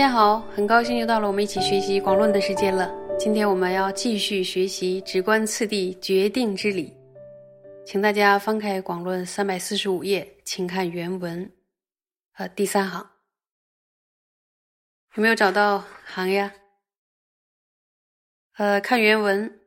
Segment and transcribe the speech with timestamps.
[0.00, 2.90] 大家好，很高兴又到了我们一起学习广论的时间了。
[3.18, 6.96] 今天我们要继续学习直观次第决定之理，
[7.84, 11.52] 请大家翻开广论三百四十五页，请看原文，
[12.36, 13.10] 呃，第三行，
[15.16, 16.54] 有没有找到行呀？
[18.56, 19.60] 呃，看原文，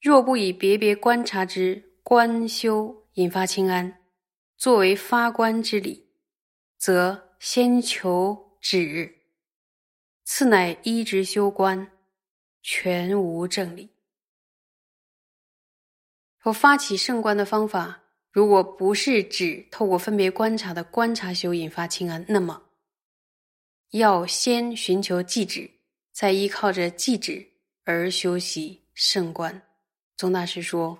[0.00, 3.98] 若不以别别观察之观修引发清安，
[4.56, 6.08] 作为发观之理，
[6.78, 8.49] 则先求。
[8.60, 9.22] 止，
[10.24, 11.90] 次乃依直修观，
[12.62, 13.88] 全无正理。
[16.44, 22.62] 我发起圣观的方法，如果不是指透过分别观察的观察修引发清安，那么
[23.90, 25.70] 要先寻求寂止，
[26.12, 27.46] 再依靠着寂止
[27.84, 29.60] 而修习圣观。
[30.16, 30.98] 宗大师说，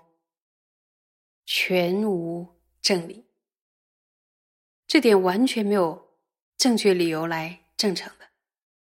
[1.47, 3.25] 全无正理，
[4.87, 6.10] 这点完全没有。
[6.61, 8.29] 正确理由来证成的，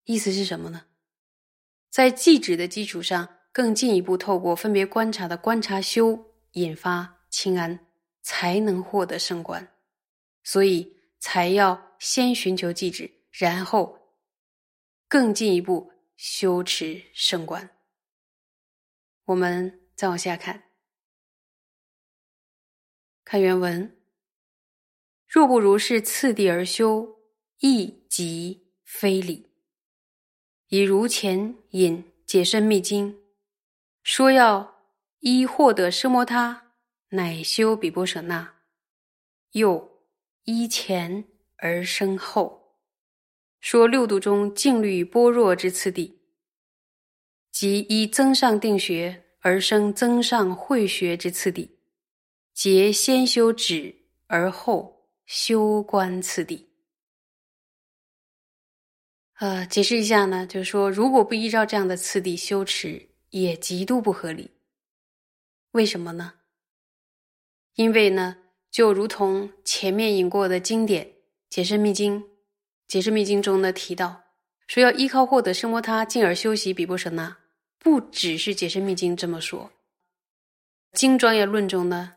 [0.03, 0.85] 意思是什么呢？
[1.89, 7.87] 在记止的基础上，更进一步透过分别观察的观察修引发清安，
[8.21, 9.65] 才能获得圣观。
[10.43, 13.97] 所以才要先寻求记止，然后
[15.07, 17.69] 更进一步修持圣观。
[19.23, 20.65] 我们再往下看，
[23.23, 23.97] 看原文：
[25.25, 27.22] 若不如是次第而修。
[27.65, 29.47] 亦即非礼。
[30.67, 33.17] 以如前引解深密经，
[34.03, 34.81] 说要
[35.19, 36.73] 依获得奢摩他，
[37.11, 38.55] 乃修比波舍那；
[39.53, 40.01] 又
[40.43, 41.23] 依前
[41.55, 42.81] 而生后，
[43.61, 46.19] 说六度中静虑般若之次第，
[47.49, 51.77] 即依增上定学而生增上慧学之次第，
[52.53, 53.95] 皆先修止
[54.27, 56.72] 而后修观次第。
[59.43, 64.51] 呃，解释一下呢，就是说，如果不依照这样的次第修持，也极度不合理。
[65.71, 66.35] 为什么呢？
[67.75, 68.37] 因为呢，
[68.71, 71.05] 就如同前面引过的经典
[71.49, 72.21] 《解释密经》，
[72.87, 74.23] 《解释密经》中呢提到，
[74.65, 77.35] 说要依靠获得生摩他，进而修习比波舍那，
[77.77, 79.71] 不只是《解释密经》这么说，
[80.97, 82.13] 《经专业论》中呢，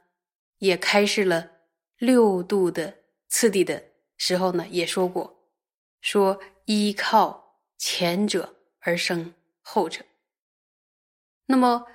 [0.59, 1.51] 也开示了
[1.99, 3.83] 六度的次第的
[4.17, 5.33] 时候呢，也说过。
[6.01, 10.05] 说依靠前者而生后者，
[11.47, 11.87] 那么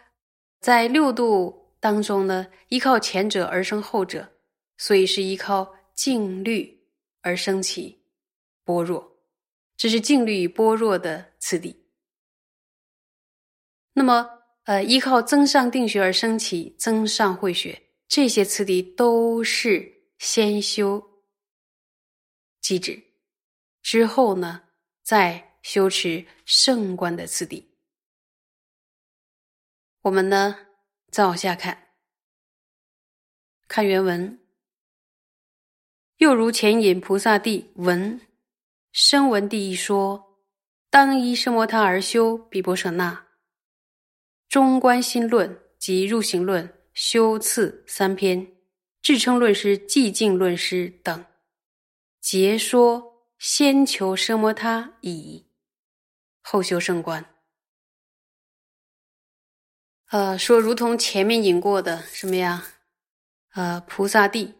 [0.59, 4.31] 在六度当中呢，依靠前者而生后者，
[4.77, 6.85] 所以是依靠静虑
[7.21, 8.03] 而生起
[8.63, 9.17] 般若，
[9.75, 11.85] 这是静虑与般若的次第。
[13.93, 14.29] 那么，
[14.63, 21.23] 呃，依靠增上定学而生起增上慧学，这些次第都是先修
[22.61, 23.10] 机制。
[23.91, 24.61] 之后呢，
[25.03, 27.73] 再修持圣观的次第。
[30.03, 30.67] 我们呢，
[31.09, 31.89] 再往下看，
[33.67, 34.39] 看原文。
[36.19, 38.21] 又如前引菩萨地闻
[38.93, 40.37] 声闻地一说，
[40.89, 43.27] 当依圣摩他而修比波舍那。
[44.47, 48.55] 中观心论及入行论修次三篇，
[49.01, 51.25] 智称论师、寂静论师等，
[52.21, 53.10] 皆说。
[53.41, 55.47] 先求奢摩他已，
[56.43, 57.25] 后修圣观。
[60.11, 62.63] 呃，说如同前面引过的什么呀？
[63.55, 64.53] 呃，菩萨地，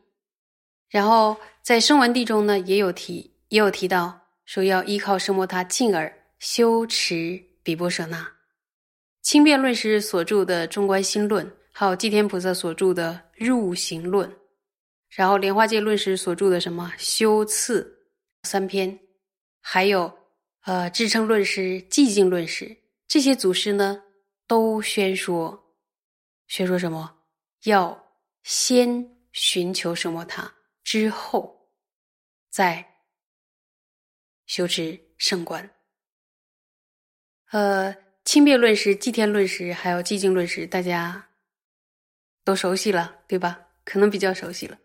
[0.90, 8.32] 然后在声闻地中呢，也有提，也有提到说要依靠奢摩他，进而修持比波舍那。
[9.22, 14.28] 轻辩论师所著的《中观心论》，还有寂天菩萨所著的《入行论》，
[15.12, 18.00] 然后莲花戒论师所著的什么修次。
[18.44, 19.00] 三篇，
[19.60, 20.18] 还有
[20.62, 22.76] 呃，支撑论师、寂静论师
[23.08, 24.04] 这些祖师呢，
[24.48, 25.76] 都宣说，
[26.48, 27.18] 宣说什么？
[27.64, 30.26] 要先寻求什么？
[30.26, 31.70] 他之后
[32.50, 32.86] 再
[34.46, 35.70] 修持圣观。
[37.52, 37.96] 呃，
[38.26, 41.30] 轻便论师、寂天论师还有寂静论师，大家
[42.44, 43.68] 都熟悉了，对吧？
[43.84, 44.80] 可能比较熟悉了，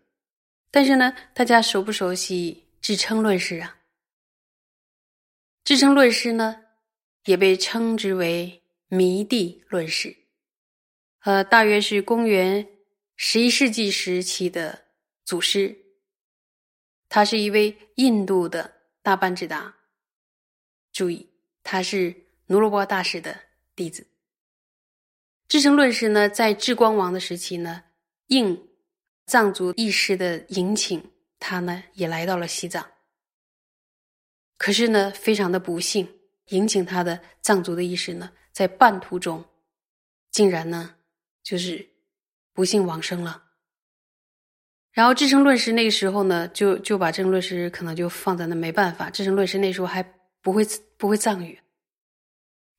[0.69, 2.66] 但是呢，大家熟不熟悉？
[2.87, 3.79] 支撑论师啊，
[5.65, 6.63] 支撑论师呢，
[7.25, 10.15] 也被称之为弥地论师，
[11.23, 12.65] 呃，大约是公元
[13.17, 14.85] 十一世纪时期的
[15.25, 15.77] 祖师。
[17.09, 19.75] 他是一位印度的大班智达，
[20.93, 21.29] 注意，
[21.63, 23.37] 他是奴罗波大师的
[23.75, 24.07] 弟子。
[25.49, 27.83] 支撑论师呢，在智光王的时期呢，
[28.27, 28.69] 应
[29.25, 31.11] 藏族义师的迎请。
[31.39, 32.91] 他呢也来到了西藏。
[34.57, 39.45] 可是呢，非常的不幸，迎请他的藏族的医师呢，在半途中，
[40.31, 40.95] 竟然呢，
[41.43, 41.89] 就是
[42.53, 43.43] 不幸往生了。
[44.91, 49.11] 然后智成论师那个时候呢，就就把智成论师可能就放在那没办法。
[49.11, 50.01] 智成论师那时候还
[50.41, 50.65] 不会
[50.97, 51.61] 不会藏语，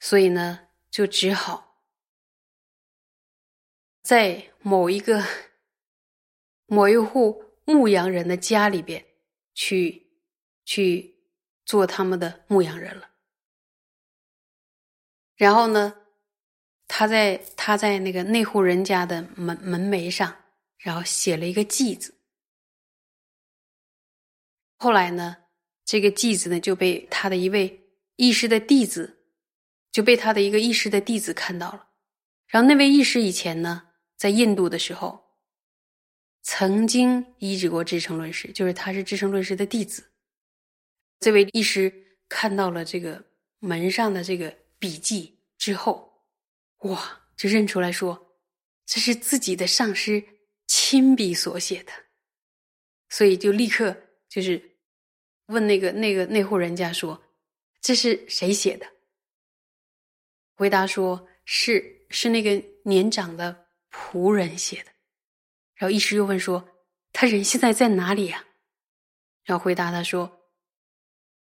[0.00, 1.84] 所以呢，就只好
[4.02, 5.22] 在某一个
[6.66, 9.04] 某一户牧羊人的家里边
[9.54, 10.10] 去
[10.64, 11.14] 去。
[11.68, 13.10] 做他们的牧羊人了，
[15.36, 15.94] 然后呢，
[16.86, 20.34] 他在他在那个那户人家的门门楣上，
[20.78, 22.14] 然后写了一个“记”字。
[24.78, 25.36] 后来呢，
[25.84, 27.78] 这个“记”字呢就被他的一位
[28.16, 29.26] 义师的弟子，
[29.92, 31.90] 就被他的一个义师的弟子看到了。
[32.46, 35.27] 然后那位义师以前呢，在印度的时候，
[36.42, 40.04] 曾经医治过智成论师，就是他是智成论师的弟子。
[41.20, 41.92] 这位医师
[42.28, 43.22] 看到了这个
[43.58, 46.24] 门上的这个笔记之后，
[46.78, 48.36] 哇，就认出来说
[48.86, 50.22] 这是自己的上师
[50.66, 51.92] 亲笔所写的，
[53.08, 53.94] 所以就立刻
[54.28, 54.62] 就是
[55.46, 57.20] 问那个那个那户人家说
[57.80, 58.86] 这是谁写的？
[60.54, 64.90] 回答说是是那个年长的仆人写的。
[65.78, 66.68] 然后医师又问说
[67.12, 68.44] 他人现在在哪里呀？
[69.44, 70.34] 然后回答他说。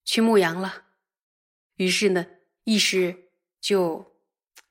[0.09, 0.85] 去牧羊了，
[1.75, 2.25] 于是呢，
[2.63, 3.29] 医师
[3.59, 4.15] 就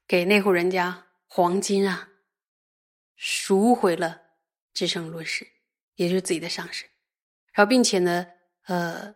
[0.07, 2.09] 给那户人家黄金啊，
[3.17, 4.23] 赎回了
[4.73, 5.47] 智胜论师，
[5.97, 6.87] 也就是自己的上师，
[7.53, 8.29] 然后并且呢，
[8.63, 9.15] 呃，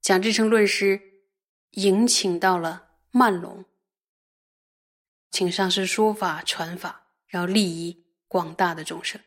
[0.00, 1.24] 将智胜论师
[1.72, 3.64] 迎请到了曼龙，
[5.32, 9.20] 请上师说法传法，然后利益广大的众生。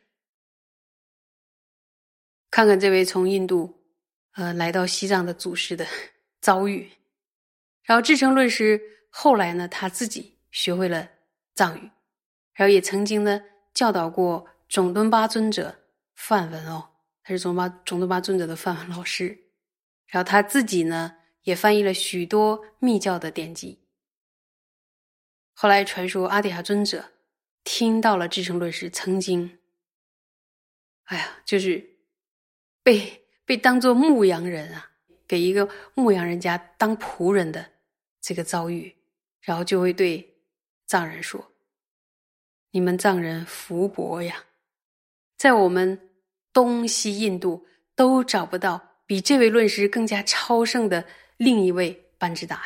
[2.53, 3.79] 看看这位从印度。
[4.33, 5.85] 呃，来到西藏的祖师的
[6.41, 6.89] 遭遇，
[7.83, 11.07] 然后智成论师后来呢，他自己学会了
[11.53, 11.91] 藏语，
[12.53, 13.43] 然后也曾经呢
[13.75, 15.83] 教导过种敦巴尊者
[16.15, 16.89] 梵文哦，
[17.23, 19.37] 他是种巴种敦巴尊者的梵文老师，
[20.07, 23.83] 然后他自己呢也翻译了许多密教的典籍。
[25.53, 27.11] 后来传说阿底峡尊者
[27.63, 29.59] 听到了智成论师曾经，
[31.03, 31.92] 哎呀，就是
[32.83, 33.19] 被。
[33.45, 34.89] 被当做牧羊人啊，
[35.27, 37.71] 给一个牧羊人家当仆人的
[38.21, 38.95] 这个遭遇，
[39.41, 40.37] 然后就会对
[40.87, 41.51] 藏人说
[42.71, 44.45] ：“你们藏人福薄呀，
[45.35, 46.09] 在我们
[46.53, 52.63] 东西印度都找不到比这位论师更加超胜的另一位班智达。”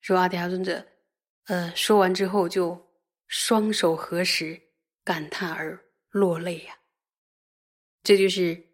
[0.00, 0.82] 说阿底峡尊者，
[1.48, 2.90] 呃，说完之后就
[3.26, 4.58] 双手合十，
[5.04, 5.78] 感叹而
[6.08, 6.79] 落泪呀。
[8.02, 8.68] 这就是。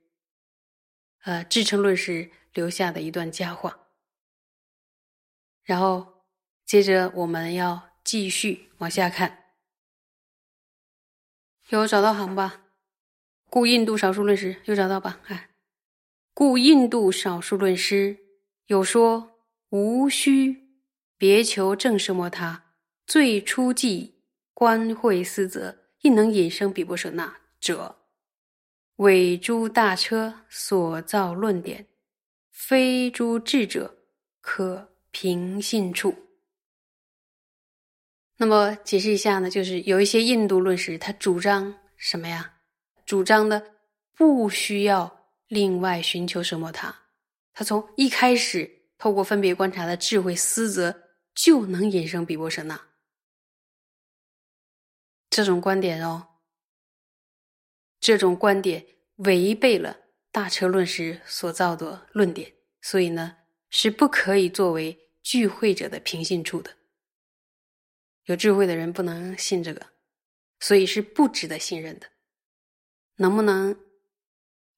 [1.27, 3.89] 呃，支撑论师留下的一段佳话。
[5.65, 6.23] 然后
[6.65, 9.47] 接着我们要继续往下看，
[11.71, 12.63] 有找到行吧？
[13.51, 15.19] 故印度少数论师有找到吧？
[15.27, 15.51] 哎，
[16.33, 18.19] 故印度少数论师
[18.67, 19.41] 有说
[19.71, 20.79] 无需
[21.19, 22.73] 别求正什么他，
[23.05, 24.23] 最初即
[24.55, 27.96] 观会思则，亦能引生比波舍那者。
[28.97, 31.87] 伪诸大车所造论点，
[32.51, 33.97] 非诸智者
[34.41, 36.15] 可凭信处。
[38.39, 42.55] 那么解释一下呢，就是有一些印度论师，他主张什么呀？
[43.05, 43.75] 主张的
[44.15, 46.95] 不需要另外寻求什么，他
[47.53, 51.03] 他从一开始透过分别观察的智慧思则，
[51.35, 52.81] 就能引生比波舍那。
[55.29, 56.36] 这种观点哦。
[58.07, 58.87] 这种观点
[59.17, 59.99] 违背了
[60.31, 66.77] 大车论师所造的论点，所以呢是不可以作为聚会者的凭信处的。
[68.27, 69.89] 有智慧的人不能信这个，
[70.61, 72.07] 所以是不值得信任的。
[73.17, 73.77] 能不能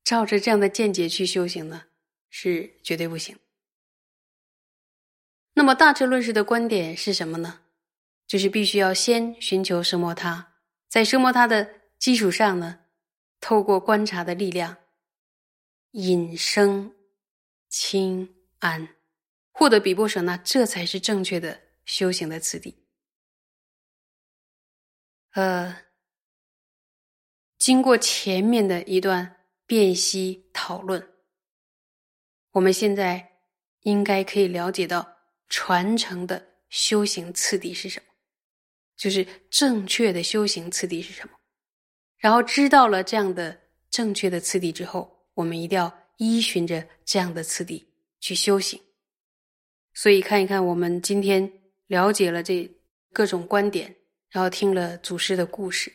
[0.02, 1.88] 照着这样的见解去修行呢？
[2.30, 3.38] 是绝对不行。
[5.52, 7.60] 那么大车论师的观点是什么呢？
[8.26, 10.54] 就是必须要先寻求奢摩他，
[10.88, 12.86] 在奢摩他的基础上呢。
[13.40, 14.76] 透过观察的力量，
[15.92, 16.94] 引生
[17.68, 18.96] 清安，
[19.52, 22.86] 获得比波舍那，这才是正确的修行的次第。
[25.32, 25.84] 呃，
[27.58, 31.14] 经过前面的一段辨析讨论，
[32.52, 33.40] 我们现在
[33.82, 35.16] 应该可以了解到
[35.48, 38.06] 传承的修行次第是什么，
[38.96, 41.37] 就是正确的修行次第是什么。
[42.18, 43.58] 然后知道了这样的
[43.90, 47.88] 正确的次第之后，我们一定要依循着这样的次第
[48.20, 48.80] 去修行。
[49.94, 51.50] 所以看一看，我们今天
[51.86, 52.70] 了解了这
[53.12, 53.94] 各种观点，
[54.30, 55.92] 然后听了祖师的故事，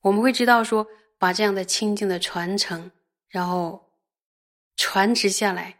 [0.00, 0.86] 我们会知道说，
[1.18, 2.90] 把这样的清净的传承，
[3.28, 3.92] 然后
[4.76, 5.74] 传承下来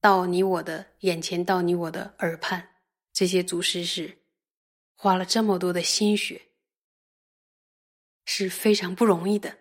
[0.00, 2.68] 到你我的眼前，到你我的耳畔，
[3.12, 4.16] 这些祖师是
[4.94, 6.40] 花了这么多的心血，
[8.26, 9.56] 是非常不容易的。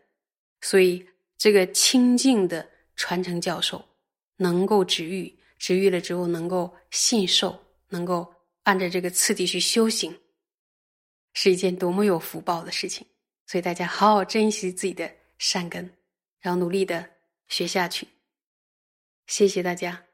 [0.60, 1.08] 所以，
[1.38, 3.88] 这个清净的传承教授
[4.36, 5.40] 能够治愈。
[5.58, 7.58] 治愈了之后，能够信受，
[7.88, 10.20] 能够按照这个次第去修行，
[11.34, 13.08] 是一件多么有福报的事情。
[13.48, 15.90] 所以大家好好珍惜自己的善根，
[16.42, 17.10] 然后努力的
[17.48, 18.08] 学下去。
[19.28, 20.05] 谢谢大家。